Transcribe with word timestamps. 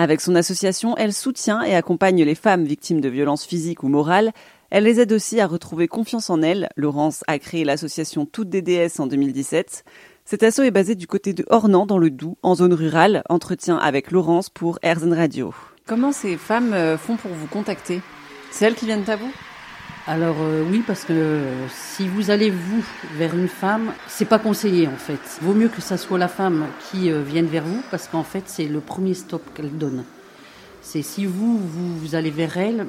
Avec 0.00 0.20
son 0.20 0.36
association, 0.36 0.96
elle 0.96 1.12
soutient 1.12 1.60
et 1.62 1.74
accompagne 1.74 2.22
les 2.22 2.36
femmes 2.36 2.64
victimes 2.64 3.00
de 3.00 3.08
violences 3.08 3.44
physiques 3.44 3.82
ou 3.82 3.88
morales. 3.88 4.30
Elle 4.70 4.84
les 4.84 5.00
aide 5.00 5.12
aussi 5.12 5.40
à 5.40 5.48
retrouver 5.48 5.88
confiance 5.88 6.30
en 6.30 6.40
elles. 6.40 6.68
Laurence 6.76 7.24
a 7.26 7.40
créé 7.40 7.64
l'association 7.64 8.24
Toutes 8.24 8.48
DDS 8.48 9.00
en 9.00 9.08
2017. 9.08 9.84
Cet 10.24 10.44
assaut 10.44 10.62
est 10.62 10.70
basé 10.70 10.94
du 10.94 11.08
côté 11.08 11.32
de 11.32 11.44
Ornans 11.50 11.84
dans 11.84 11.98
le 11.98 12.10
Doubs, 12.10 12.36
en 12.42 12.54
zone 12.54 12.74
rurale. 12.74 13.24
Entretien 13.28 13.76
avec 13.76 14.12
Laurence 14.12 14.50
pour 14.50 14.78
Airzen 14.82 15.12
Radio. 15.12 15.52
Comment 15.84 16.12
ces 16.12 16.36
femmes 16.36 16.74
euh, 16.74 16.96
font 16.96 17.16
pour 17.16 17.32
vous 17.32 17.48
contacter? 17.48 18.00
C'est 18.52 18.66
elles 18.66 18.76
qui 18.76 18.86
viennent 18.86 19.08
à 19.10 19.16
vous? 19.16 19.32
Alors 20.08 20.36
euh, 20.40 20.64
oui, 20.66 20.82
parce 20.86 21.04
que 21.04 21.12
euh, 21.12 21.68
si 21.68 22.08
vous 22.08 22.30
allez 22.30 22.48
vous 22.48 22.82
vers 23.18 23.36
une 23.36 23.46
femme, 23.46 23.92
c'est 24.06 24.24
pas 24.24 24.38
conseillé 24.38 24.88
en 24.88 24.96
fait. 24.96 25.20
Vaut 25.42 25.52
mieux 25.52 25.68
que 25.68 25.82
ça 25.82 25.98
soit 25.98 26.16
la 26.16 26.28
femme 26.28 26.64
qui 26.90 27.10
vienne 27.10 27.44
vers 27.44 27.64
vous, 27.64 27.82
parce 27.90 28.08
qu'en 28.08 28.24
fait 28.24 28.44
c'est 28.46 28.68
le 28.68 28.80
premier 28.80 29.12
stop 29.12 29.42
qu'elle 29.54 29.76
donne. 29.76 30.04
C'est 30.80 31.02
si 31.02 31.26
vous, 31.26 31.58
vous, 31.58 32.14
allez 32.14 32.30
vers 32.30 32.56
elle, 32.56 32.86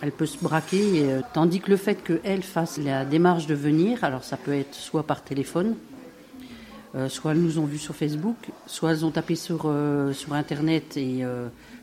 elle 0.00 0.10
peut 0.10 0.24
se 0.24 0.38
braquer, 0.38 1.04
tandis 1.34 1.60
que 1.60 1.68
le 1.68 1.76
fait 1.76 1.96
qu'elle 1.96 2.42
fasse 2.42 2.78
la 2.78 3.04
démarche 3.04 3.46
de 3.46 3.54
venir, 3.54 4.02
alors 4.02 4.24
ça 4.24 4.38
peut 4.38 4.54
être 4.54 4.74
soit 4.74 5.02
par 5.02 5.22
téléphone, 5.22 5.74
soit 7.08 7.32
elles 7.32 7.42
nous 7.42 7.58
ont 7.58 7.66
vues 7.66 7.76
sur 7.76 7.94
Facebook, 7.94 8.36
soit 8.66 8.92
elles 8.92 9.04
ont 9.04 9.10
tapé 9.10 9.34
sur, 9.34 9.70
sur 10.14 10.32
Internet 10.32 10.96
et 10.96 11.22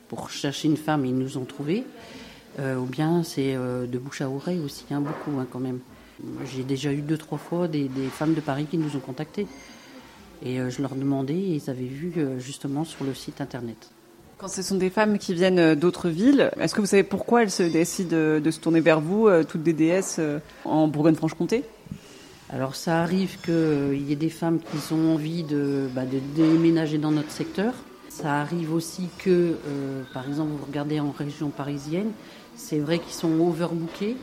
pour 0.07 0.32
chercher 0.32 0.70
une 0.70 0.77
femme, 0.77 1.05
ils 1.05 1.16
nous 1.16 1.38
ont 1.38 1.45
trouvé. 1.45 1.84
Euh, 2.59 2.77
ou 2.77 2.86
bien 2.86 3.23
c'est 3.23 3.55
euh, 3.55 3.86
de 3.86 3.98
bouche 3.98 4.22
à 4.22 4.30
oreille 4.30 4.59
aussi, 4.63 4.86
hein, 4.91 5.02
beaucoup 5.02 5.38
hein, 5.40 5.46
quand 5.52 5.59
même. 5.59 5.80
J'ai 6.46 6.63
déjà 6.63 6.94
eu 6.94 7.02
deux, 7.02 7.18
trois 7.18 7.38
fois 7.38 7.68
des, 7.68 7.90
femmes 8.12 8.34
de 8.34 8.40
Paris 8.40 8.68
qui 8.70 8.77
nous 8.77 8.96
ont 8.96 9.00
contactés. 9.00 9.48
Et 10.44 10.60
euh, 10.60 10.70
je 10.70 10.82
leur 10.82 10.96
demandais, 10.96 11.34
et 11.34 11.55
ils 11.55 11.70
avaient 11.70 11.84
vu 11.84 12.13
justement 12.40 12.86
sur 12.86 13.04
le 13.04 13.13
site 13.13 13.41
internet. 13.41 13.90
Quand 14.38 14.48
ce 14.48 14.62
sont 14.62 14.76
des 14.76 14.90
femmes 14.90 15.18
qui 15.18 15.34
viennent 15.34 15.76
d'autres 15.76 16.10
villes, 16.10 16.52
est-ce 16.60 16.76
que 16.76 16.82
vous 16.82 16.88
savez 16.88 17.04
pourquoi 17.04 17.44
elles 17.44 17.52
se 17.52 17.63
décident 17.63 18.40
de 18.40 18.52
se 18.52 18.60
tourner 18.60 18.82
vers 18.82 18.99
vous, 18.99 19.29
toutes 19.48 19.63
des 19.63 19.74
déesses 19.74 20.20
en 20.66 20.90
Bourgogne-Franche-Comté? 20.90 21.63
Alors 22.49 22.76
ça 22.76 23.01
arrive 23.01 23.38
qu'il 23.41 24.04
y 24.07 24.12
ait 24.12 24.18
des 24.18 24.29
femmes 24.29 24.60
qui 24.60 24.94
ont 24.94 25.13
envie 25.13 25.44
de, 25.44 25.88
bah, 25.96 26.04
de 26.04 26.20
déménager 26.35 26.98
dans 26.98 27.12
notre 27.12 27.32
secteur. 27.32 27.74
Ça 28.21 28.40
arrive 28.40 28.74
aussi 28.74 29.10
que, 29.18 29.55
par 30.13 30.26
exemple, 30.27 30.52
vous 30.52 30.66
regardez 30.66 31.02
en 31.02 31.12
région 31.12 31.49
parisienne, 31.49 32.12
c'est 32.55 32.80
vrai 32.80 32.99
qu'ils 32.99 33.13
sont 33.13 33.40
overbookés 33.41 34.16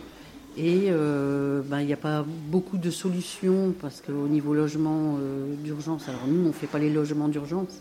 et 0.56 0.88
euh, 0.90 1.62
ben, 1.64 1.80
il 1.80 1.86
n'y 1.86 1.94
a 1.94 1.98
pas 1.98 2.24
beaucoup 2.26 2.76
de 2.76 2.90
solutions 2.90 3.74
parce 3.80 4.02
qu'au 4.02 4.28
niveau 4.28 4.52
logement 4.52 5.16
euh, 5.18 5.54
d'urgence, 5.56 6.08
alors 6.08 6.26
nous 6.26 6.44
on 6.44 6.48
ne 6.48 6.52
fait 6.52 6.66
pas 6.66 6.78
les 6.78 6.90
logements 6.90 7.28
d'urgence, 7.28 7.80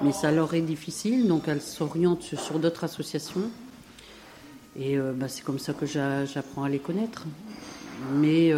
mais 0.00 0.12
ça 0.12 0.32
leur 0.32 0.54
est 0.54 0.62
difficile, 0.62 1.28
donc 1.28 1.48
elles 1.48 1.60
s'orientent 1.60 2.22
sur 2.22 2.58
d'autres 2.58 2.84
associations. 2.84 3.50
Et 4.78 4.96
euh, 4.96 5.12
ben, 5.14 5.28
c'est 5.28 5.44
comme 5.44 5.58
ça 5.58 5.74
que 5.74 5.84
j'apprends 5.84 6.64
à 6.64 6.70
les 6.70 6.78
connaître. 6.78 7.26
Mais 8.14 8.54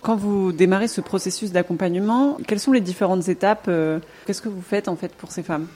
quand 0.00 0.16
vous 0.16 0.50
démarrez 0.50 0.88
ce 0.88 1.02
processus 1.02 1.52
d'accompagnement, 1.52 2.38
quelles 2.48 2.60
sont 2.60 2.72
les 2.72 2.80
différentes 2.80 3.28
étapes 3.28 3.70
Qu'est-ce 4.24 4.40
que 4.40 4.48
vous 4.48 4.62
faites 4.62 4.88
en 4.88 4.96
fait 4.96 5.12
pour 5.14 5.30
ces 5.30 5.42
femmes? 5.42 5.66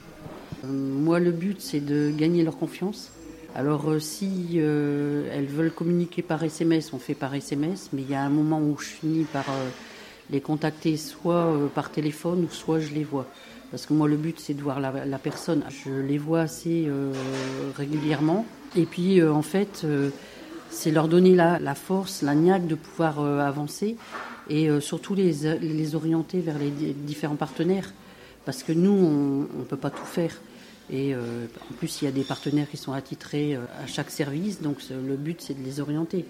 Moi, 0.64 1.20
le 1.20 1.30
but, 1.30 1.61
c'est 1.61 1.80
de 1.80 2.11
gagner 2.11 2.42
leur 2.42 2.58
confiance 2.58 3.12
alors 3.55 3.91
euh, 3.91 3.98
si 3.98 4.53
euh, 4.56 5.28
elles 5.33 5.47
veulent 5.47 5.72
communiquer 5.72 6.22
par 6.22 6.42
SMS, 6.42 6.92
on 6.92 6.98
fait 6.98 7.14
par 7.14 7.34
SMS, 7.34 7.91
mais 7.92 8.03
il 8.03 8.11
y 8.11 8.14
a 8.14 8.22
un 8.22 8.28
moment 8.30 8.61
où 8.61 8.77
je 8.78 8.86
finis 8.86 9.25
par 9.25 9.48
euh, 9.48 9.69
les 10.31 10.41
contacter 10.41 10.97
soit 10.97 11.53
par 11.75 11.91
téléphone 11.91 12.44
ou 12.44 12.55
soit 12.55 12.78
je 12.78 12.94
les 12.94 13.03
vois. 13.03 13.27
Parce 13.72 13.86
que 13.86 13.92
moi 13.92 14.06
le 14.06 14.16
but 14.16 14.38
c'est 14.38 14.55
de 14.55 14.62
voir 14.62 14.78
la, 14.81 15.19
personne. 15.19 15.64
Je 15.84 15.91
les 15.91 16.19
vois 16.19 16.42
assez 16.42 16.88
régulièrement. 17.77 18.47
Et 18.77 18.84
puis 18.84 19.22
en 19.22 19.42
fait 19.42 19.84
c'est 20.70 20.92
leur 20.92 21.08
donner 21.08 21.34
la, 21.34 21.75
force, 21.75 22.22
la 22.22 22.36
niaque 22.36 22.69
de 22.69 22.77
pouvoir 22.77 23.20
avancer 23.20 23.97
et 24.48 24.69
surtout 24.81 25.16
les, 25.16 25.59
les, 25.60 25.94
orienter 25.97 26.38
vers 26.41 26.59
les 26.59 26.71
différents 26.71 27.37
partenaires. 27.37 27.92
Parce 28.44 28.62
que 28.62 28.72
nous 28.72 28.91
on 28.91 29.59
ne 29.59 29.65
peut 29.65 29.77
pas 29.77 29.91
tout 29.91 30.04
faire. 30.04 30.32
Et 30.93 31.15
euh, 31.15 31.47
en 31.71 31.75
plus, 31.75 32.03
il 32.03 32.06
y 32.06 32.09
a 32.09 32.11
des 32.11 32.25
partenaires 32.25 32.69
qui 32.69 32.77
sont 32.77 32.93
attitrés 32.93 33.55
euh, 33.55 33.61
à 33.83 33.87
chaque 33.87 34.11
service, 34.11 34.61
donc 34.61 34.78
le 34.91 35.17
but, 35.17 35.41
c'est 35.41 35.55
de 35.55 35.65
les 35.65 35.81
orienter. 35.81 36.25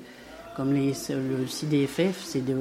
Comme 0.56 0.75
le 0.75 1.47
CDFF, 1.47 2.22
c'est 2.22 2.44
de, 2.44 2.54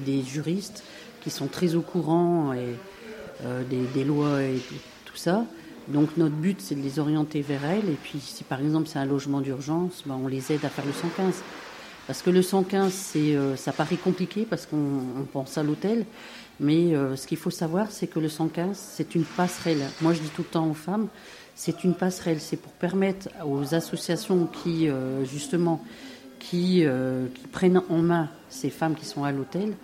des 0.00 0.22
juristes 0.22 0.84
qui 1.22 1.30
sont 1.30 1.46
très 1.46 1.74
au 1.74 1.80
courant 1.80 2.52
euh, 2.52 3.62
des, 3.94 4.04
lois 4.04 4.42
et 4.42 4.60
tout, 5.06 5.16
ça. 5.16 5.46
Donc 5.88 6.16
notre 6.18 6.34
but, 6.34 6.60
c'est 6.60 6.74
de 6.74 6.82
les 6.82 6.98
orienter 6.98 7.40
vers 7.40 7.64
elles. 7.64 7.88
Et 7.88 7.96
puis, 8.02 8.18
si 8.20 8.44
par 8.44 8.60
exemple 8.60 8.88
c'est 8.88 8.98
un 8.98 9.06
logement 9.06 9.40
d'urgence, 9.40 10.02
ben, 10.04 10.18
on 10.22 10.26
les 10.26 10.52
aide 10.52 10.64
à 10.64 10.68
faire 10.68 10.84
le 10.84 10.92
115. 10.92 11.42
Parce 12.06 12.20
que 12.20 12.30
le 12.30 12.42
115, 12.42 12.92
c'est, 12.92 13.36
ça 13.56 13.72
paraît 13.72 13.96
compliqué 13.96 14.46
parce 14.48 14.66
qu'on 14.66 15.26
pense 15.32 15.56
à 15.56 15.62
l'hôtel. 15.62 16.04
Mais 16.60 16.92
ce 17.16 17.26
qu'il 17.26 17.36
faut 17.36 17.50
savoir, 17.50 17.90
c'est 17.90 18.06
que 18.06 18.20
le 18.20 18.28
115, 18.28 18.76
c'est 18.76 19.16
une 19.16 19.24
passerelle. 19.24 19.82
Moi, 20.00 20.12
je 20.12 20.20
dis 20.20 20.28
tout 20.28 20.42
le 20.42 20.48
temps 20.48 20.68
aux 20.68 20.74
femmes, 20.74 21.08
c'est 21.56 21.82
une 21.84 21.94
passerelle. 21.94 22.38
C'est 22.38 22.58
pour 22.58 22.70
permettre 22.72 23.28
aux 23.44 23.74
associations 23.74 24.46
qui, 24.46 24.88
euh, 24.88 25.24
justement, 25.24 25.82
euh, 26.54 27.26
qui, 27.28 27.48
prennent 27.48 27.82
en 27.88 27.98
main 28.02 28.28
ces 28.50 28.70
femmes 28.70 28.94
qui 28.94 29.06
sont 29.06 29.24
à 29.24 29.32
l'hôtel, 29.32 29.74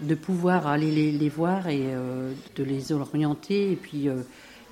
de 0.00 0.14
pouvoir 0.14 0.66
aller 0.66 1.12
les, 1.12 1.28
voir 1.28 1.68
et 1.68 1.82
euh, 1.82 2.32
de 2.56 2.64
les 2.64 2.92
orienter. 2.92 3.72
Et 3.72 3.76
puis, 3.76 4.08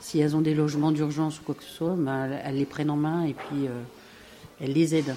si 0.00 0.18
elles 0.18 0.34
ont 0.34 0.40
des 0.40 0.54
logements 0.54 0.90
d'urgence 0.92 1.38
ou 1.40 1.44
quoi 1.44 1.54
que 1.54 1.62
ce 1.62 1.70
soit, 1.70 1.94
ben, 1.94 2.30
elles 2.44 2.56
les 2.56 2.64
prennent 2.64 2.90
en 2.90 2.96
main 2.96 3.24
et 3.24 3.34
puis 3.34 3.68
elles 4.60 4.72
les 4.72 4.94
aident. 4.94 5.14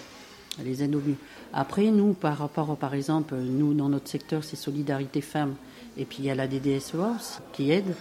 Elles 0.59 0.65
les 0.65 0.83
aident 0.83 0.95
au 0.95 1.01
mieux. 1.01 1.15
Après, 1.53 1.85
nous, 1.85 2.13
par 2.13 2.37
rapport, 2.37 2.75
par 2.75 2.93
exemple, 2.93 3.35
nous, 3.35 3.73
dans 3.73 3.87
notre 3.89 4.09
secteur, 4.09 4.43
c'est 4.43 4.57
Solidarité 4.57 5.21
Femmes. 5.21 5.55
Et 5.97 6.05
puis, 6.05 6.17
il 6.19 6.25
y 6.25 6.29
a 6.29 6.35
la 6.35 6.47
DDSEA 6.47 7.17
qui 7.53 7.71
aide. 7.71 7.95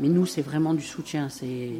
Mais 0.00 0.08
nous, 0.08 0.26
c'est 0.26 0.42
vraiment 0.42 0.74
du 0.74 0.82
soutien. 0.82 1.28
C'est 1.28 1.72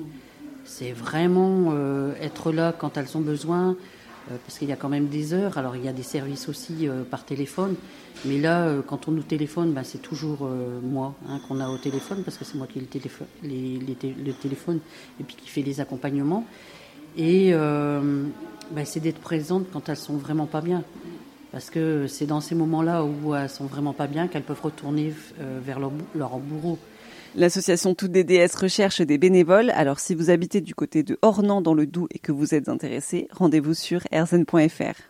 c'est 0.68 0.92
vraiment 0.92 1.72
euh, 1.72 2.12
être 2.20 2.52
là 2.52 2.74
quand 2.76 2.98
elles 2.98 3.16
ont 3.16 3.20
besoin, 3.20 3.70
euh, 4.30 4.36
parce 4.44 4.58
qu'il 4.58 4.68
y 4.68 4.72
a 4.72 4.76
quand 4.76 4.90
même 4.90 5.08
des 5.08 5.32
heures. 5.32 5.56
Alors 5.56 5.76
il 5.76 5.84
y 5.84 5.88
a 5.88 5.94
des 5.94 6.02
services 6.02 6.48
aussi 6.48 6.86
euh, 6.86 7.04
par 7.04 7.24
téléphone, 7.24 7.74
mais 8.26 8.38
là, 8.38 8.74
quand 8.86 9.08
on 9.08 9.12
nous 9.12 9.22
téléphone, 9.22 9.72
bah, 9.72 9.82
c'est 9.82 10.02
toujours 10.02 10.48
moi 10.82 11.14
hein, 11.28 11.40
qu'on 11.46 11.60
a 11.60 11.68
au 11.68 11.78
téléphone, 11.78 12.22
parce 12.24 12.36
que 12.36 12.44
c'est 12.44 12.56
moi 12.56 12.66
qui 12.66 12.78
ai 12.78 12.82
le, 12.82 12.88
téléphone, 12.88 13.28
le 13.44 14.32
téléphone 14.32 14.80
et 15.20 15.24
puis 15.24 15.36
qui 15.36 15.48
fait 15.48 15.62
les 15.62 15.80
accompagnements. 15.80 16.44
Et 17.16 17.52
bah, 17.52 18.84
c'est 18.84 18.98
d'être 18.98 19.20
présente 19.20 19.66
quand 19.72 19.88
elles 19.88 19.96
sont 19.96 20.16
vraiment 20.16 20.46
pas 20.46 20.60
bien. 20.60 20.82
Parce 21.52 21.70
que 21.70 22.08
c'est 22.08 22.26
dans 22.26 22.40
ces 22.40 22.56
moments-là 22.56 23.04
où 23.04 23.34
elles 23.36 23.48
sont 23.48 23.66
vraiment 23.66 23.92
pas 23.92 24.08
bien 24.08 24.26
qu'elles 24.26 24.42
peuvent 24.42 24.60
retourner 24.60 25.14
vers 25.64 25.78
leur 25.78 26.38
bourreau. 26.38 26.78
L'association 27.34 27.94
Toutes 27.94 28.12
DDS 28.12 28.56
recherche 28.60 29.00
des 29.00 29.18
bénévoles. 29.18 29.70
Alors 29.70 30.00
si 30.00 30.14
vous 30.14 30.30
habitez 30.30 30.60
du 30.60 30.74
côté 30.74 31.02
de 31.02 31.18
Ornans 31.22 31.60
dans 31.60 31.74
le 31.74 31.86
Doubs 31.86 32.08
et 32.10 32.18
que 32.18 32.32
vous 32.32 32.54
êtes 32.54 32.68
intéressé, 32.68 33.28
rendez-vous 33.30 33.74
sur 33.74 34.00
erzen.fr. 34.10 35.07